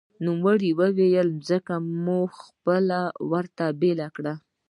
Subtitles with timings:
[0.25, 1.09] نوموړي ویلي،
[1.49, 2.99] ځمکه مو خپله
[3.31, 4.33] ورته بېله کړې